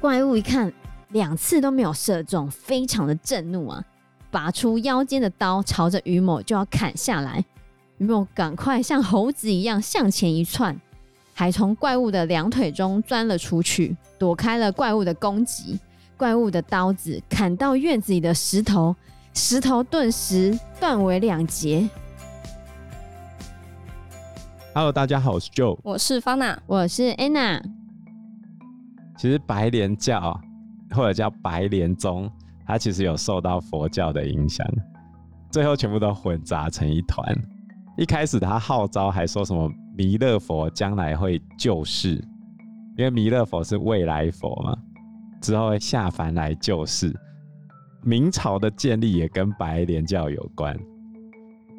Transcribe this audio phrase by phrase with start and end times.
[0.00, 0.72] 怪物一看
[1.10, 3.84] 两次都没有射中，非常的震怒啊，
[4.30, 7.44] 拔出腰间的刀，朝着于某就要砍下来。
[7.98, 10.80] 于某赶快像猴子一样向前一窜，
[11.34, 15.78] 还从怪物的两腿中钻了出去，躲开了怪物的攻击。
[16.16, 18.96] 怪物的刀子砍到院子里的石头，
[19.34, 21.86] 石头顿时断为两截。
[24.72, 27.60] Hello，大家好，我是 Joe，我是 Fana，我是 Anna。
[29.18, 30.40] 其实白莲教
[30.92, 32.30] 或者叫白莲宗，
[32.64, 34.64] 它其实有受到佛教的影响，
[35.50, 37.36] 最后全部都混杂成一团。
[37.96, 42.14] 一开始他号召还说什么弥勒佛将来会救世，
[42.96, 44.76] 因为弥勒佛是未来佛嘛，
[45.40, 47.12] 之后会下凡来救世。
[48.04, 50.78] 明朝的建立也跟白莲教有关。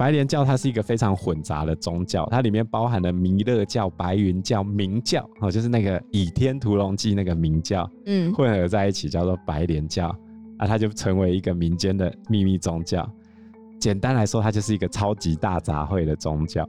[0.02, 10.07] 白莲教它是一个非常混杂的宗教，它里面包含了弥勒教、白云教、明教，哦，就是那个《倚天屠龙记》那个明教，嗯，混合在一起叫做白莲教，
[10.57, 13.07] 啊，它就成为一个民间的秘密宗教。
[13.79, 16.68] 简单来说，它就是一个超级大杂烩的宗教。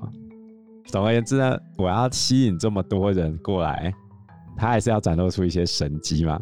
[0.84, 3.90] 总而言之呢，我要吸引这么多人过来，
[4.58, 6.38] 它还是要展露出一些神迹嘛。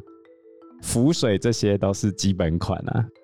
[0.82, 3.06] 符水这些都是基本款啊。《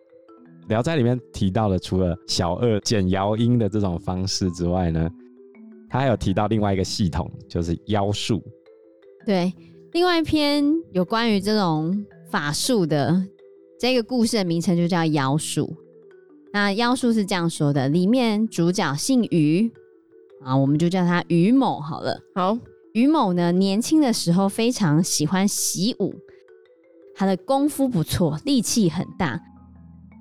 [0.69, 5.09] 聊斋》里面提到的，除了小二捡瑶音的这种方式之外呢，
[5.89, 8.42] 他还有提到另外一个系统，就是妖术。
[9.25, 9.53] 对，
[9.92, 13.25] 另外一篇有关于这种法术的
[13.78, 15.72] 这个故事的名称就叫妖术。
[16.53, 19.70] 那妖术是这样说的：里面主角姓于
[20.42, 22.20] 啊，我们就叫他于某好了。
[22.34, 22.59] 好，
[22.92, 26.12] 于某呢，年轻的时候非常喜欢习武，
[27.14, 29.41] 他的功夫不错，力气很大。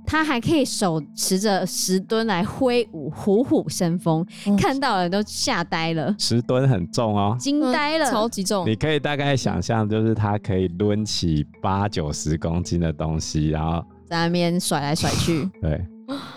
[0.06, 6.16] 他还可以手持着石墩来挥舞，虎虎生风，嗯、看到人都吓呆了。
[6.20, 8.68] 石墩很重哦，惊呆了，超级重。
[8.70, 15.84] 你可以大概想象，就是他可以抡起八九十公斤的东西，然后在那边甩来甩去， 对，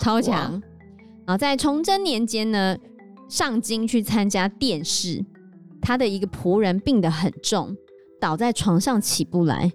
[0.00, 0.52] 超强。
[1.26, 2.76] 然后在崇祯年间呢，
[3.28, 5.22] 上京去参加殿试，
[5.82, 7.76] 他的一个仆人病得很重，
[8.18, 9.70] 倒在床上起不来。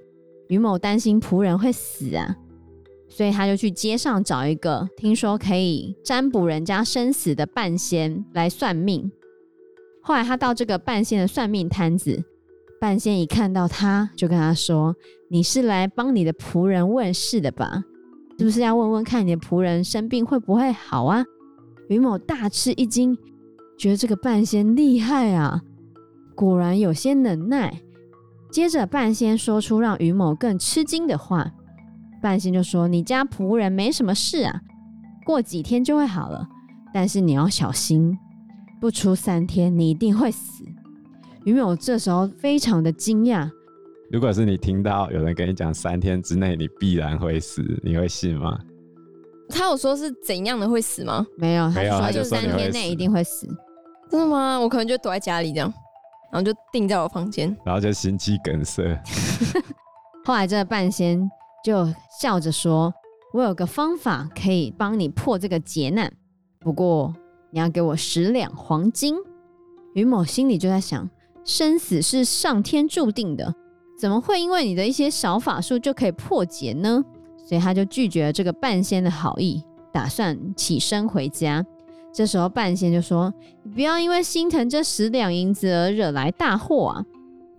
[0.50, 2.36] 于某担心仆人会死啊。
[3.16, 9.12] 所以他就去街上找一个听说可以占卜人家生死的半仙来算命。
[10.02, 12.24] 后来他到这个半仙的算命摊子，
[12.82, 14.96] 半仙一看到他就跟他说
[15.30, 17.84] ：“你是来帮你的仆人问事的吧？
[18.40, 21.24] 是不是要问问看你的仆人生病会不会好啊？”
[21.90, 23.16] 于某大吃一惊，
[23.78, 25.62] 觉得这个半仙厉害啊，
[26.34, 27.80] 果然有些能耐。
[28.50, 31.52] 接着半仙说出让于某更吃惊的话。
[32.24, 34.62] 半仙就说：“你家仆人没什么事啊，
[35.26, 36.48] 过几天就会好了。
[36.94, 38.18] 但是你要小心，
[38.80, 40.64] 不出三天你一定会死。”
[41.44, 43.50] 于某这时候非常的惊讶。
[44.10, 48.58] 如果是你听到有人跟你讲三天之内你必然会死，你会信吗？
[49.50, 51.26] 他有说是怎样的会死吗？
[51.38, 53.46] 没有，他说就是三天内一定会死。
[54.10, 54.58] 真的吗？
[54.58, 55.74] 我可能就躲在家里这样，
[56.32, 58.82] 然后就定在我房间，然后就心肌梗塞。
[60.24, 61.30] 后来这个半仙。
[61.64, 61.88] 就
[62.20, 62.94] 笑着说
[63.34, 66.12] ：“我有个方法可以帮你破这个劫难，
[66.60, 67.16] 不过
[67.52, 69.16] 你要给我十两黄金。”
[69.96, 71.10] 于某心里就在想：
[71.46, 73.54] 生死是上天注定的，
[73.98, 77.04] 怎么会因为你的一些小法术就可以破解呢？
[77.46, 81.66] 所以他就拒绝了这个半仙的好意，打算起身回家。
[82.14, 87.06] 这时候半仙就说：“你不要因为心疼这十两银子而惹来大祸啊！”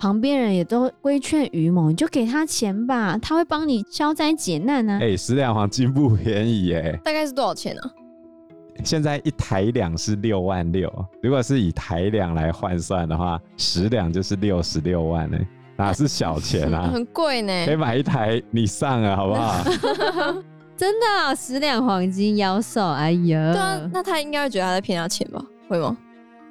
[0.05, 4.99] 旁边人也都规劝于某，你就给他钱吧，他会帮你消灾解难呢、啊。
[5.01, 7.89] 哎、欸，十两黄金不便宜耶，大概是多少钱呢、啊？
[8.85, 10.93] 现在一台两是六万六，
[11.23, 15.39] 如果是以台两来换算的话，十两就是六十六万呢，
[15.79, 16.83] 哪是小钱啊？
[16.93, 19.65] 很贵呢，可以买一台你上啊，好不好？
[20.77, 25.43] 真的、啊，十两黄金妖兽，哎呀，对啊，那他应该会觉得他在骗他钱吧？
[25.67, 25.97] 会吗？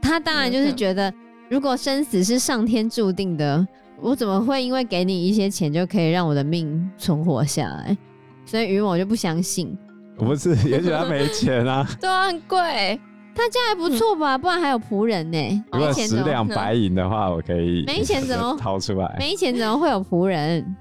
[0.01, 1.13] 他当然就是觉得。
[1.53, 3.67] 如果生死是上天注定的，
[4.01, 7.95] 我怎么会因为给你一些钱就可以让我的命存活下来？
[8.43, 9.77] 所以于某就不相信。
[10.17, 11.87] 我不是， 也许他没钱啊。
[12.01, 12.99] 对啊，很贵。
[13.35, 14.35] 他家还不错吧？
[14.35, 15.37] 不然还有仆人呢。
[15.71, 17.83] 如果十两白银的话，我可以。
[17.85, 19.15] 没钱怎么 掏出来？
[19.19, 20.75] 没钱怎么会有仆人？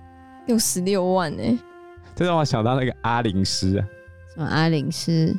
[0.47, 1.43] 有十六万呢。
[2.15, 3.75] 这让我想到那个阿灵师。
[4.35, 5.37] 什么阿灵师？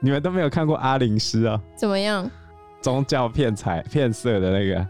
[0.00, 1.60] 你们都没有看过阿灵师啊？
[1.76, 2.30] 怎么样？
[2.82, 4.86] 宗教骗财骗色的那个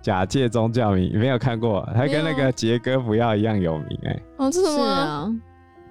[0.00, 1.86] 假借宗教名，你没有看过？
[1.94, 4.22] 他跟那个杰哥不要一样有名哎、欸。
[4.36, 4.84] 哦，这是什么？
[4.84, 5.34] 啊、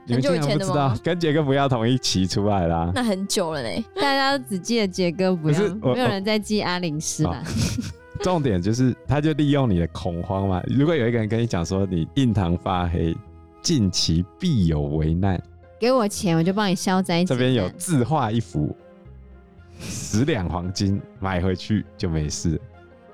[0.06, 0.96] 你们竟然不知道？
[1.04, 2.92] 跟杰哥不要同一期出来啦。
[2.96, 7.44] 那很久了呢，大家都只记得杰哥不要，没有人在记阿灵师了。
[8.22, 10.64] 重点就是，他就利用你的恐慌嘛。
[10.68, 13.14] 如果有一个人跟你讲说你印堂发黑，
[13.62, 15.42] 近期必有危难，
[15.80, 17.26] 给我钱我就帮你消灾。
[17.26, 18.74] 这边有字画一幅，
[19.80, 22.60] 十两黄金买回去就没事。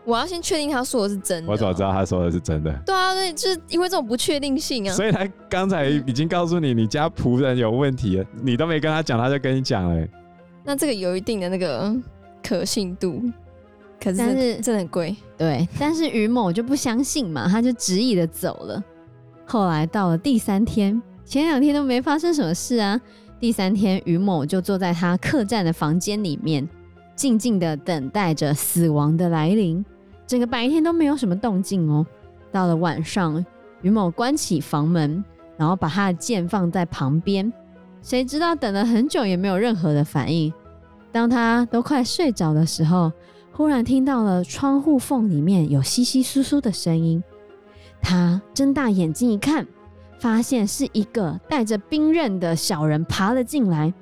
[0.05, 1.51] 我要先确定他说的是真的。
[1.51, 2.71] 我怎么知道他说的是真的？
[2.85, 4.93] 对啊，对，就是因为这种不确定性啊。
[4.93, 10.07] 所以他刚才已经告诉你，你家仆人有问题了，你都没跟他讲，他就跟你讲了。
[10.63, 11.95] 那这个有一定的那个
[12.41, 13.21] 可信度，
[14.01, 15.15] 可是但是真的很贵。
[15.37, 18.83] 对，但是于某就不相信嘛，他就执意的走了。
[19.45, 22.99] 后来到了第三天，前两天都没发生什么事啊。
[23.39, 26.67] 第三天，于某就坐在他客栈的房间里面，
[27.15, 29.83] 静静的等待着死亡的来临。
[30.27, 32.05] 整个白天都没有什么动静哦。
[32.51, 33.43] 到了晚上，
[33.81, 35.23] 于某关起房门，
[35.55, 37.51] 然后把他的剑放在旁边。
[38.01, 40.53] 谁知道等了很久也没有任何的反应。
[41.11, 43.11] 当他都快睡着的时候，
[43.53, 47.23] 忽然听到了窗户缝里面有窸窸窣窣的声音。
[48.01, 49.65] 他睁大眼睛一看，
[50.19, 53.93] 发现是一个带着兵刃的小人爬了进来。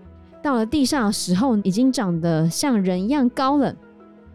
[0.44, 3.76] 到了地上的时候，已经长得像人一样高了。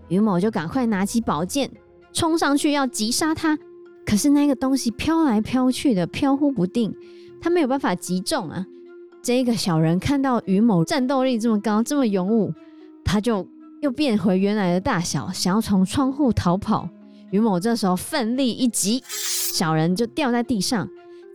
[0.09, 1.71] 于某就赶快拿起宝剑。
[2.13, 3.59] 冲上去要击杀他，
[4.05, 6.95] 可是那个东西飘来飘去的，飘忽不定，
[7.41, 8.67] 他没有办法击中啊。
[9.23, 12.53] 这个小人看到于某战斗力这么高，这么勇武，
[13.03, 13.49] 他就
[13.81, 16.87] 又变回原来的大小，想要从窗户逃跑。
[17.31, 20.87] 于某这时候奋力一击，小人就掉在地上。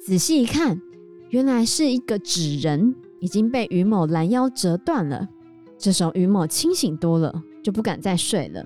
[0.08, 0.82] 仔细一看，
[1.32, 5.28] 原来是一个纸人，已经被于某拦腰折断了。
[5.78, 8.66] 这时候于某清醒多了，就不敢再睡了。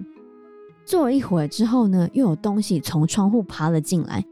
[0.86, 4.24] 坐了一会儿之后呢，又有东西从窗户爬了进来。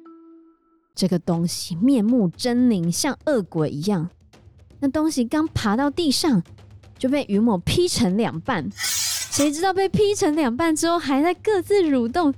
[0.93, 4.07] 这个东西面目狰狞，像恶鬼一样。
[4.79, 6.43] 那东西刚爬到地上，
[6.99, 8.69] 就被于某劈成两半。
[8.71, 12.31] 谁知道被劈成两半之后，还在各自蠕动，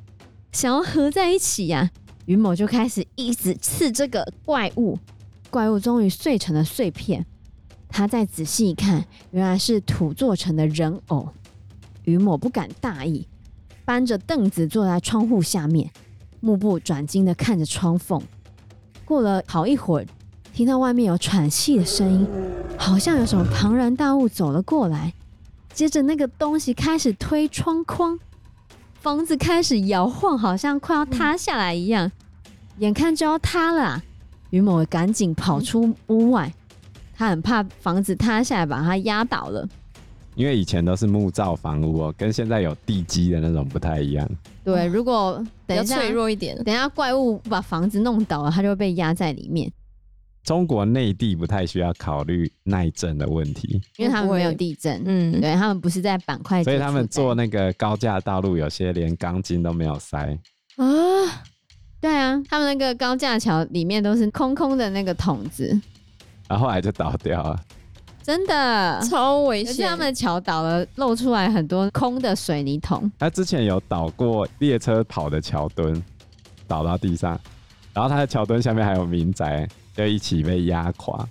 [0.53, 1.91] 想要合在一起呀、
[2.31, 4.97] 于某就开始一直刺这个怪物，
[5.49, 7.25] 怪物终于碎成了碎片。
[7.89, 11.27] 他再仔细一看，原来是土做成的人偶。
[12.05, 13.27] 于某不敢大意。
[13.83, 15.91] 搬着凳子坐在窗户下面，
[16.39, 18.21] 目不转睛的看着窗缝。
[19.03, 20.07] 过了好一会儿，
[20.53, 22.25] 听到外面有喘气的声音，
[22.77, 25.13] 好像有什么庞然大物走了过来。
[25.73, 28.17] 接着那个东西开始推窗框，
[28.93, 32.09] 房子开始摇晃，好像快要塌下来一样，
[32.81, 34.03] 眼看就要塌了啊。
[34.49, 36.51] 于某赶紧跑出屋外，
[37.15, 39.67] 他很怕房子塌下来把他压倒了。
[40.33, 44.27] 因为以前都是木造房屋哦，跟现在有地基的那种不太一样。
[44.63, 49.71] 对，如果等一下脆弱一点，等一下怪物把房子弄倒了，它就会被压在里面。
[50.43, 54.99] 中国内地不太需要考虑耐震的问题，因为他们没有地震。
[55.05, 60.17] 嗯，对，他们不是在板块，所以他们做那个高架道路，有些连钢筋都没有塞
[60.77, 60.85] 啊。
[62.01, 65.79] 对啊，他们那个高架桥里面都是空空的那个筒子，
[66.49, 67.59] 然后后来就倒掉了。
[68.23, 69.71] 真的超危险！
[69.71, 73.11] 而且他们的桥倒了，露出来很多空的水泥桶。
[73.17, 76.03] 他之前有倒过列车跑的桥墩，
[76.67, 77.39] 倒到地上，
[77.93, 81.27] 然后他的桥墩下面还有民宅，就一起被压垮，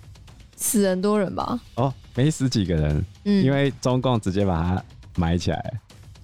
[0.57, 1.57] 死很多人吧？
[1.75, 4.83] 哦，没死几个人，嗯，因为中共直接把它
[5.15, 5.73] 埋起来，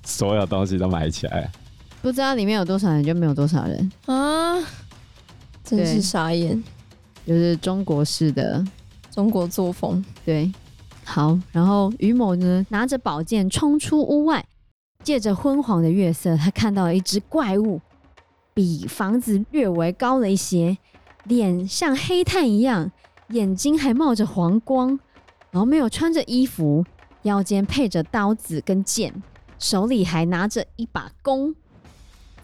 [0.04, 1.50] 所有东西都埋起来，
[2.08, 3.92] 不知道里面有多少人，就没有多少人。
[4.06, 4.56] 啊！
[5.62, 6.64] 真是傻眼，
[7.26, 8.66] 就是中国式的。
[9.12, 10.50] 中国作风，对，
[11.04, 14.46] 好，然后于某呢拿着宝剑冲出屋外，
[15.04, 17.82] 借着昏黄的月色，他看到了一只怪物，
[18.54, 20.78] 比房子略微高了一些，
[21.26, 22.90] 脸像黑炭一样，
[23.32, 24.98] 眼睛还冒着黄光，
[25.52, 26.86] 然后没有穿着衣服，
[27.24, 29.14] 腰间配着刀子跟剑，
[29.60, 31.54] 手里还拿着一把弓，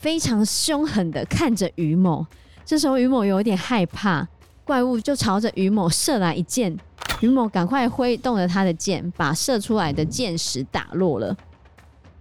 [0.04, 2.26] 非常凶狠的看着于某。
[2.66, 4.28] 这时候于某有点害怕。
[4.66, 6.78] 怪物就朝着于某射来一箭，
[7.22, 11.36] 于某赶快挥动了他的剑，把射出来的箭矢打落了。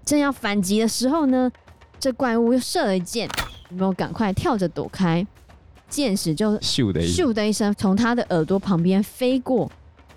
[0.05, 1.51] 正要反击的时候呢，
[1.99, 3.29] 这怪物又射了一箭，
[3.71, 5.25] 于某赶快跳着躲开，
[5.89, 9.71] 箭矢就咻的咻的一声从他的耳朵旁边飞过，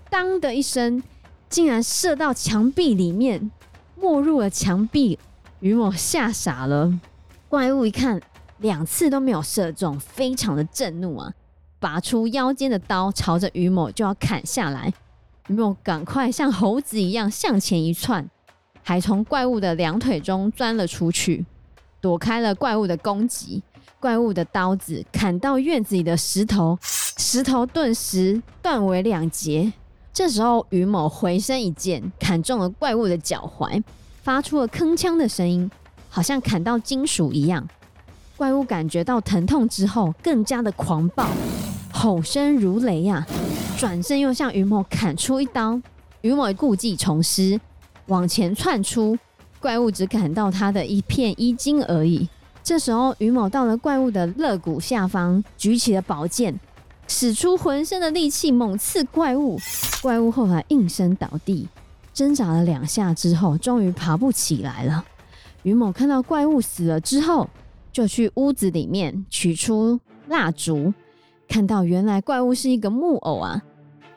[0.10, 1.02] 当的一声，
[1.50, 3.52] 竟然射到墙壁里面，
[3.96, 5.18] 没入了墙壁。
[5.60, 7.00] 于某吓傻了。
[7.50, 8.20] 怪物一看
[8.60, 11.32] 两次都没有射中，非常的震怒啊！
[11.80, 14.92] 拔出腰间的刀，朝着于某就要砍下来。
[15.48, 18.28] 于某赶快像猴子一样向前一窜，
[18.82, 21.46] 还从怪物的两腿中钻了出去，
[22.02, 23.62] 躲开了怪物的攻击。
[24.00, 29.72] 怪物的刀子砍到院子里的石头，石头顿时断为两截。
[30.14, 33.84] 这时候，于某回身一剑，砍中了怪物的脚踝，
[34.24, 35.70] 发出了铿锵的声音，
[36.16, 37.68] 好像砍到金属一样。
[38.38, 41.28] 怪物感觉到疼痛之后，更加的狂暴，
[41.92, 43.28] 吼声如雷呀、
[43.78, 45.78] 转身又向于某砍出一刀，
[46.22, 47.60] 于某故技重施，
[48.06, 49.18] 往前窜出，
[49.60, 52.30] 怪物只砍到他的一片衣襟而已。
[52.64, 56.58] 这时候，于某到了怪物的肋骨下方，举起了宝剑，
[57.10, 59.60] 使出浑身的力气猛刺怪物。
[60.02, 61.68] 怪物后来应声倒地，
[62.14, 65.04] 挣扎了两下之后，终于爬不起来了。
[65.66, 67.50] 于某看到怪物死了之后，
[67.92, 70.94] 就去屋子里面取出蜡烛，
[71.48, 73.64] 看到原来怪物是一个木偶啊！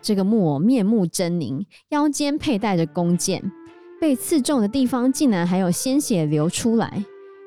[0.02, 3.50] 这个木偶面目狰狞，腰间佩戴着弓箭，
[3.99, 7.02] 被刺中的地方竟然还有鲜血流出来。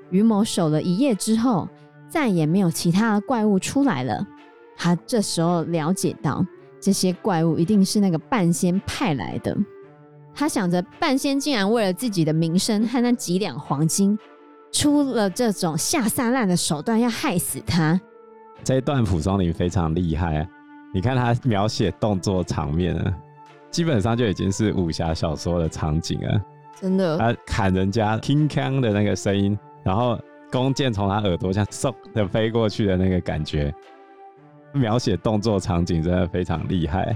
[0.10, 1.70] 于某守了一夜之后，
[2.10, 4.28] 再也没有其他的怪物出来了。
[4.76, 6.44] 他这时候了解到，
[6.80, 9.56] 这些怪物一定是那个半仙派来的。
[10.42, 14.18] 他想着，半仙竟然为了自己的名声和那几两黄金。
[14.72, 18.02] 出了这种下三滥的手段要害死他，
[18.64, 20.50] 这一段蒲松龄非常厉害。
[20.96, 23.14] 你看他描写动作场面啊，
[23.70, 26.42] 基本上就已经是武侠小说的场景啊。
[26.80, 30.18] 真的，他砍人家铿锵的那个声音，然后
[30.52, 33.72] 弓箭从他耳朵像嗖的飞过去的那个感觉，
[34.74, 37.16] 描写动作场景真的非常厉害。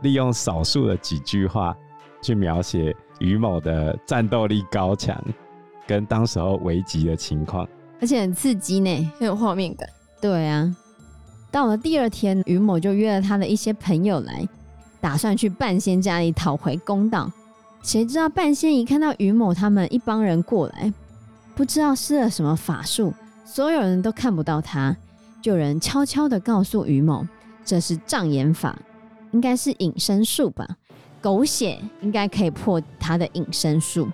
[0.00, 1.76] 利用少数的几句话
[2.22, 5.22] 去描写于某的战斗力高强。
[5.86, 7.66] 跟当时候危急的情况，
[7.98, 9.88] 而且很刺激呢，很有画面感。
[10.20, 10.76] 对啊，
[11.50, 14.46] 到了第二天，于某就约了他的一些朋友来，
[15.00, 17.32] 打算去半仙家里讨回公道。
[17.82, 20.92] 谁知道半仙一看到于某他们一帮人过来，
[21.54, 23.14] 不知道施了什么法术，
[23.46, 24.94] 所有人都看不到他，
[25.40, 27.26] 就有人悄悄的告诉于某，
[27.64, 28.78] 这是障眼法，
[29.30, 30.68] 应该是隐身术吧，
[31.20, 34.08] 狗血应该可以破他的隐身术。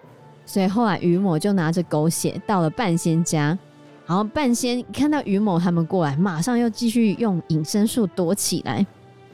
[0.46, 3.58] 所以后来于某就拿着狗血到了半仙家，
[4.06, 8.86] 然后半仙看到于某他们过来，马上又继续用隐身术躲起来。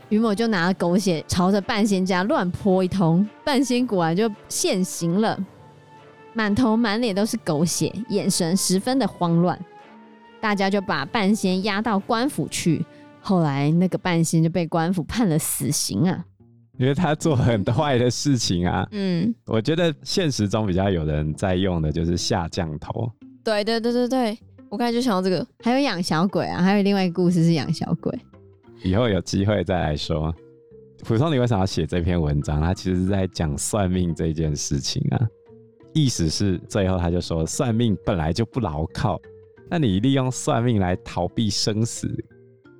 [0.09, 5.39] 于某就拿了狗血朝着半仙家乱泼一通，半仙果然就现形了，
[6.33, 9.59] 满头满脸都是狗血，眼神十分的慌乱。
[10.41, 12.85] 大家就把半仙押到官府去，
[13.21, 16.25] 后来那个半仙就被官府判了死刑啊。
[16.81, 23.07] 因为他做很坏的事情啊， 嗯，我觉得现实中比较有人在用的就是下降头。
[23.45, 24.39] 对对对对对，
[24.71, 28.19] 我刚才就想到这个，还有养小鬼啊，还有另外一个故事是养小鬼，
[28.83, 30.35] 以后有机会再来说。
[31.05, 32.63] 普通你为什么要写这篇文章？
[32.63, 35.21] 他其实是在讲算命这件事情啊，
[35.93, 39.21] 意思是最后他就说，算命本来就不牢靠，
[39.71, 42.09] 那你利用算命来逃避生死，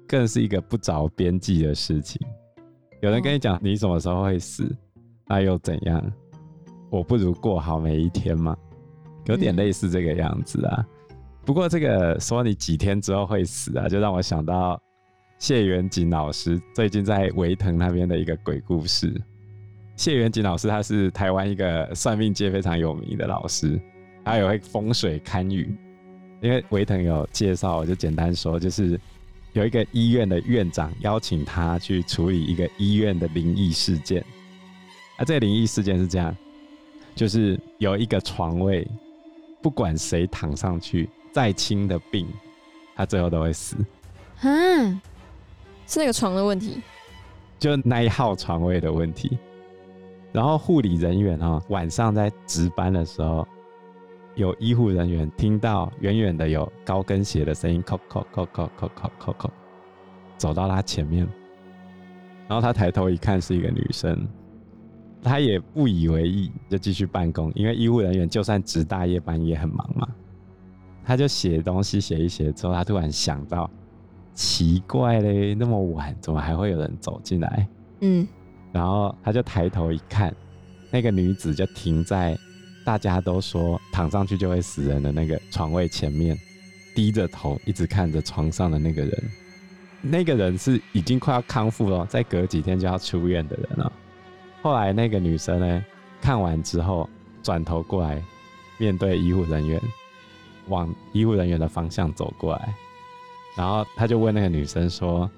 [0.09, 2.19] 更是一个不着边际的事情。
[3.03, 4.71] 有人跟你讲你什么时候会死，
[5.27, 6.13] 那又怎样？
[6.91, 8.55] 我不如过好每一天嘛？
[9.25, 10.87] 有点类似这个样子啊。
[11.47, 14.79] 不过这个说你几天之后会死啊，就让我想到
[15.39, 19.11] 谢元锦老师最近在维腾那边的一个鬼故事。
[19.97, 23.81] 谢元锦老师他是台湾一个算命界非常有名的老师，
[24.23, 25.67] 他也会风水堪舆。
[26.43, 29.01] 因为维腾有介绍，我就简单说，就是。
[29.53, 34.25] 有一个医院的院长邀请他去处理一个医院的灵异事件。
[35.17, 36.35] 啊，这个灵异事件是这样，
[37.15, 38.87] 就是有一个床位，
[39.61, 42.29] 不管谁躺上去，再轻的病，
[42.95, 43.77] 他最后都会死。
[44.43, 45.01] 嗯，
[45.87, 46.81] 是那个床的问题，
[47.59, 49.37] 就那一号床位的问题。
[50.33, 53.47] 然后护理人员啊，晚上在值班的时候。
[54.37, 59.51] 有医护人员听到远远的有高跟鞋的声音，叩叩叩叩叩叩叩叩，
[60.39, 61.27] 走到他前面，
[62.49, 64.27] 然后他抬头一看是一个女生，
[65.23, 70.09] 他也不以为意，就继续办公，因为医护人员就算值大夜班也很忙嘛。
[71.05, 73.69] 他就写东西写一写之后，他突然想到，
[74.33, 77.69] 奇怪嘞，那么晚怎么还会有人走进来？
[78.01, 78.27] 嗯，
[78.71, 80.33] 然后他就抬头一看，
[80.91, 82.39] 那个女子就停在。
[82.91, 86.37] 大家都说躺上去就会死人的那个床位前面，
[86.93, 89.31] 低着头一直看着床上的那个人。
[90.01, 93.93] 那个人是已经快要康复了，再隔几天就要出院的人了。
[94.61, 95.85] 后来那个女生呢，
[96.21, 97.09] 看完之后
[97.45, 98.21] 转头过来，
[98.77, 99.81] 面对医护人员，
[100.67, 102.75] 往医护人员的方向走过来，
[103.57, 105.31] 然后他就问那个女生说：“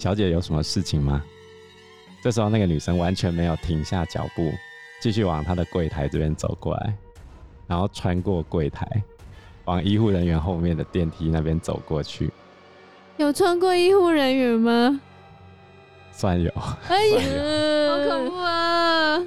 [0.00, 1.22] 小姐有什么事情吗？”
[2.24, 4.50] 这时候那个女生完全没有停下脚步。
[5.00, 6.94] 继续往他的柜台这边走过来，
[7.66, 8.86] 然后穿过柜台，
[9.64, 12.30] 往医护人员后面的电梯那边走过去。
[13.16, 15.00] 有穿过医护人员吗？
[16.12, 16.50] 算有。
[16.88, 17.22] 哎呀，
[17.90, 19.18] 好恐怖啊！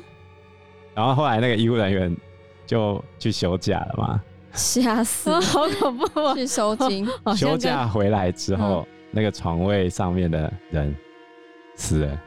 [0.93, 2.17] 然后后来那个医护人员
[2.65, 4.21] 就去休假了嘛，
[4.53, 6.35] 吓死哦， 好恐怖哦！
[6.35, 10.93] 去收惊，好像跟休假回来之后，那个床位上面的人
[11.75, 12.21] 死了，啊，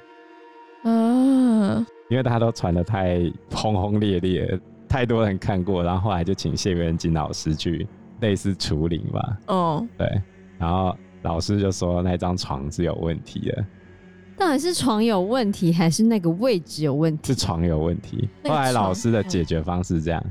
[2.09, 3.21] 因为大家都传得太
[3.51, 4.59] 轰轰烈烈，
[4.89, 7.87] 太多人看过，然后后来就请谢元金老师去
[8.21, 9.39] 类似处理吧。
[9.47, 10.07] 哦，对，
[10.59, 13.65] 然后老师就说那张床是有问题的，
[14.37, 17.33] 到底是床有问题，还是那个位置有问题？
[17.33, 18.29] 是床有问题。
[18.43, 20.25] 那个后来老师的解决方式这样，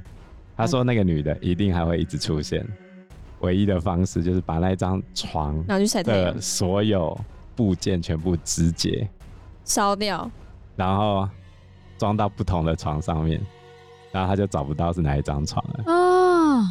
[0.56, 2.66] 他说那个女的一定还会一直出现，
[3.40, 5.66] 唯一的方式就是把那张床
[6.04, 7.20] 的，所有
[7.56, 9.10] 部件全部肢解，
[9.66, 10.30] 烧掉。
[10.76, 11.28] 然后
[11.98, 13.42] 装到不同的床上面，
[14.12, 15.84] 然后他就找不到是哪一张床了。
[15.86, 16.64] 哦，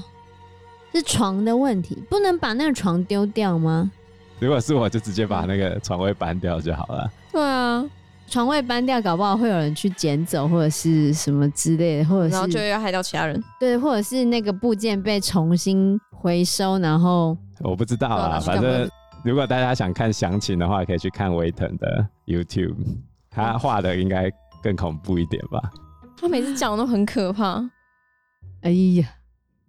[0.92, 3.90] 是床的问题，不能把那个床丢掉吗？
[4.38, 7.10] 如果是我，就直接把那个床位搬掉就好了。
[7.30, 7.84] 对啊，
[8.28, 13.40] 床位搬掉，搞不好会有人去捡走，或者是什么之类的，或者然后就是要害到其他人。
[13.60, 18.90] 对，或者是那个部件被重新回收，然后我不知道啊，对啊反正
[19.24, 22.74] 如果大家想看详情的话，可以去看威腾的 YouTube，
[23.30, 24.28] 他画的应该
[24.62, 25.60] 更恐怖一点吧。
[26.16, 27.62] 他每次讲都很可怕，
[28.60, 29.08] 哎呀，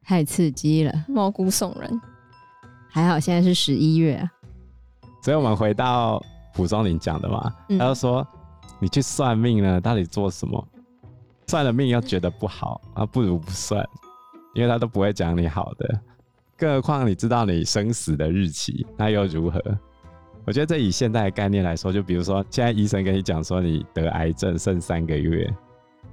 [0.03, 1.05] 太刺激了！
[1.07, 2.01] 毛骨悚然。
[2.89, 4.31] 还好现在是十一月啊，
[5.23, 6.23] 所以我们回到
[6.53, 8.27] 蒲松龄讲的嘛，嗯他就说
[8.79, 10.67] 你去算命呢，到底做什么？
[11.47, 13.83] 算了命又觉得不好啊，不如不算，
[14.53, 16.00] 因为他都不会讲你好的，
[16.55, 19.59] 更何况你知道你生死的日期，那又如何？
[20.45, 25.50] 我觉得这以现代的概念来说，就比如说现在医生跟你讲说你得癌症剩三个月，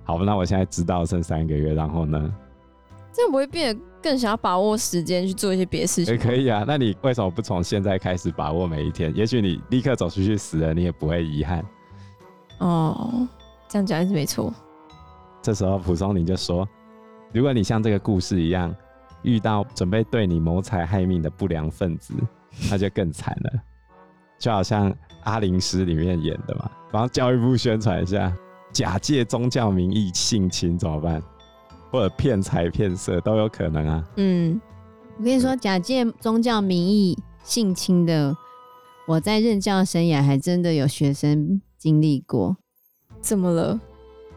[0.04, 2.32] 好，那我现在知道剩三个月，然后呢？
[3.12, 6.18] 这样不会变得更想要把握时间去做一些别的事也、情？
[6.18, 9.12] 可以啊，那你为什么不从现在开始把握每一天？
[9.16, 11.64] 也许你立刻走出去死了，你也不会遗憾。
[12.58, 13.26] 哦，
[13.68, 14.54] 这样讲还是没错。
[15.42, 16.68] 这时候蒲松龄就说
[17.34, 18.72] ：“如果你像这个故事一样，
[19.22, 22.14] 遇到准备对你谋财害命的不良分子，
[22.70, 23.60] 那就更惨了。
[24.40, 28.34] 就好像阿玲师里面演的嘛，帮教育部宣传一下，
[28.72, 31.22] 假借宗教名义性侵怎么办？
[31.92, 34.04] 或者骗财骗色都有可能啊。
[34.16, 34.60] 嗯，
[35.18, 38.34] 我跟你说，假借宗教名义性侵的，
[39.06, 42.56] 我在任教生涯还真的有学生经历过。
[43.20, 43.78] 怎么了？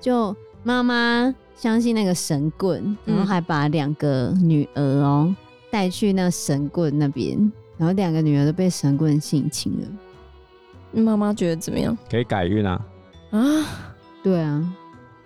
[0.02, 5.34] 就妈妈相信那个神棍，然后嗯还把两个女儿哦
[5.72, 11.02] 带去那神棍那边，然后两个女儿都被神棍性侵了。
[11.02, 11.98] 妈妈觉得怎么样？
[12.10, 12.86] 可以改运啊。
[13.32, 13.40] 啊，
[14.24, 14.74] 对啊，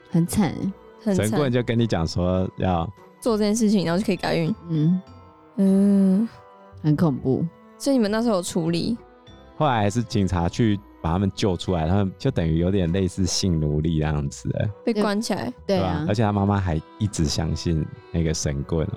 [0.10, 0.74] 很惨欸。
[1.04, 1.52] 很神棍惨。
[1.52, 4.56] 就跟你讲说要做这件事情，然后就可以改运。
[4.70, 5.02] 嗯，
[5.58, 6.30] 嗯，
[6.82, 7.46] 很恐怖。
[7.78, 8.98] 所以你们那时候有处理？
[9.58, 14.70] 后来还是警察去把他们救出来，他们就等于有点类似性奴隶那样子哎。
[14.86, 18.88] 被对关起来对啊？，吧而且他妈妈还一直相信那个神棍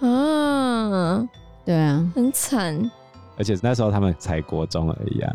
[0.00, 1.28] 哦、啊，
[1.64, 2.90] 对啊，很惨。
[3.36, 5.34] 而且那时候他们才国中而已啊，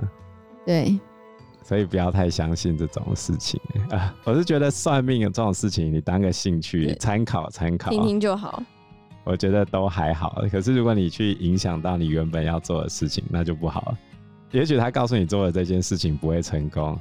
[0.65, 0.97] 对，
[1.63, 4.15] 所以不要太相信这种事情啊。
[4.23, 8.63] 我是觉得算命的这种事情，你当个兴趣对参考参考，听听就好。
[9.25, 10.41] 我觉得都还好。
[10.49, 13.97] 可是如果你去影响到你原本要做的事情，那就不好了。
[14.51, 16.97] 也许他告诉你做的这件事情不会成功，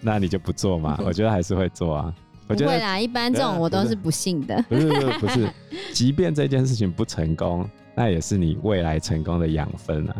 [0.00, 0.96] 那你就不做嘛。
[1.00, 2.14] 嗯我觉得还是会做啊。
[2.46, 4.62] 我觉得不会啦，一般这种我都是是不信的。
[4.70, 5.52] 不是不是不是，
[5.92, 10.14] 即便这件事情不成功，那也是你未来成功的养分啊，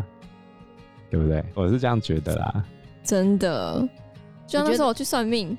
[1.09, 1.45] 对不对？
[1.55, 2.65] 我是这样觉得啦。
[3.05, 3.89] 真的，
[4.49, 5.57] 就像那时候我去算命，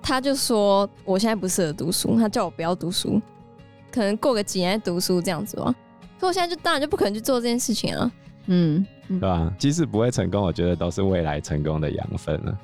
[0.00, 3.20] 他就说我现在不适合读书，他叫我不要读书，
[3.90, 5.64] 可能过个几年再读书这样子吧。
[6.20, 8.12] 所以我现在就当然就不可能去做这件事情啊。
[8.46, 9.52] 嗯，对吧？
[9.58, 12.58] 即使不会成功，我觉得都是未来成功的养分了。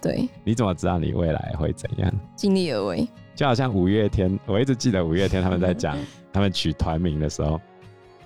[0.00, 2.12] 对，你怎么知道你未来会怎样？
[2.34, 3.08] 尽力而为。
[3.36, 5.96] 就好像五月天，我一直记得五月天他们在讲
[6.32, 7.60] 他们取团名的时候，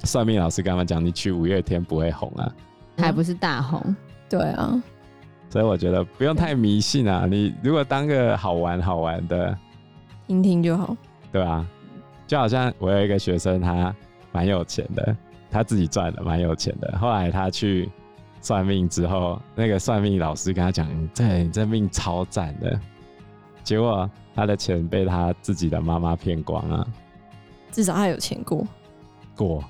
[0.05, 2.53] 算命老师跟他们讲，你去五月天不会红啊。
[2.99, 3.95] 还不是大红。
[4.29, 4.83] 对啊，
[5.51, 7.27] 所以我觉得不用太迷信啊。
[7.27, 9.57] 你如果当个好玩好玩的，
[10.27, 10.97] 听听就好。
[11.31, 11.67] 对啊？
[12.27, 13.95] 就好像我有一个学生，他
[14.33, 15.17] 蛮有钱的，
[15.51, 16.99] 他自己赚的，蛮有钱的。
[16.99, 17.89] 后来他去
[18.41, 22.81] 算命之后，那个算命老师跟他讲：“你这你这命超赞的。”
[23.63, 26.89] 结果他的钱被他自己的妈妈骗光了。
[27.71, 28.67] 至少他有钱过。
[29.37, 29.63] 过，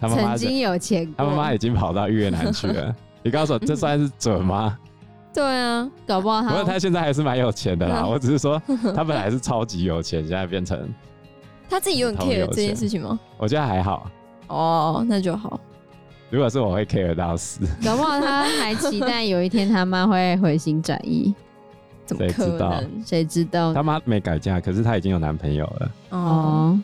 [0.00, 2.94] 他妈曾妈经有钱他过，妈妈已经跑到越南去了。
[3.22, 4.76] 你告诉我，这算是准吗？
[5.34, 8.02] 对啊，搞不好他不过他他现在还是蛮有钱的啦。
[8.02, 8.60] 嗯我只是说，
[8.94, 10.88] 他本来是超级有钱，现在变成
[11.68, 13.18] 他自己有很 care 钱这件事情吗？
[13.36, 14.10] 我觉得还好。
[14.48, 15.60] 哦，那就好。
[16.30, 17.60] 如果是我会 care 到死。
[17.84, 21.34] 搞不好他还期待有一天他妈会回心转意，
[22.06, 23.04] 怎么可谁知道能？
[23.04, 25.90] 谁知道他妈没改嫁，可是他已经有男朋友了。
[26.10, 26.80] 哦，哦？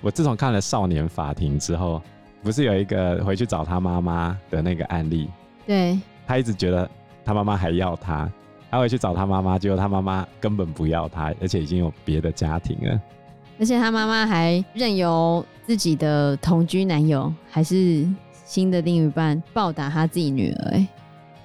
[0.00, 2.00] 我自从看了《少年法庭》之后，
[2.42, 5.28] 不是有一个回去找他妈妈的那个案例？
[5.66, 6.88] 对，他一直觉得
[7.24, 8.30] 他妈妈还要他，
[8.70, 13.00] 他回去找他妈妈，结果他妈妈根本不要他，而且已经有别的家庭了。
[13.58, 20.88] 而且他妈妈还任由自己的同居男友还是新的另一半暴打他自己女儿，哎，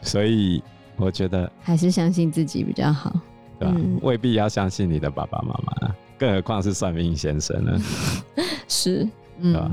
[0.01, 0.63] 所以
[0.95, 3.13] 我觉得还是相信自己比较好，
[3.59, 3.75] 对吧？
[3.77, 7.81] 嗯、未必要相信你的爸爸妈妈，更何况是算命先生呢？
[8.69, 9.05] 是，
[9.41, 9.69] 对吧？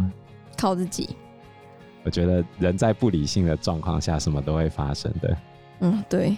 [0.62, 1.10] 靠自己。
[2.04, 5.36] 我觉得人在不理性的状况下，什么都会发生的。
[5.80, 6.36] 嗯，对。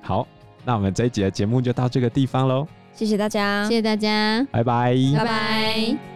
[0.00, 0.24] 好，
[0.64, 2.64] 那我们这一集的节目就到这个地方喽。
[2.92, 6.11] 谢谢大家，谢谢大家，拜拜，拜拜。